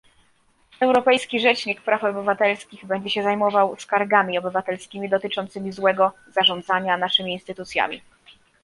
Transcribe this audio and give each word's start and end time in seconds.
Europejski 0.81 1.39
rzecznik 1.39 1.81
praw 1.81 2.03
obywatelskich 2.03 2.85
będzie 2.85 3.09
się 3.09 3.23
zajmował 3.23 3.75
skargami 3.79 4.37
obywatelskimi 4.37 5.09
dotyczącymi 5.09 5.71
złego 5.71 6.11
zarządzania 6.33 6.97
naszymi 6.97 7.33
instytucjami 7.33 8.01